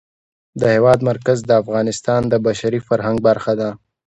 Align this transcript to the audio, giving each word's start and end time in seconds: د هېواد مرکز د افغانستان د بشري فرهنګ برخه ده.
د 0.59 0.61
هېواد 0.73 0.99
مرکز 1.09 1.39
د 1.45 1.51
افغانستان 1.63 2.21
د 2.27 2.33
بشري 2.47 2.79
فرهنګ 2.87 3.17
برخه 3.27 3.53
ده. 3.61 3.69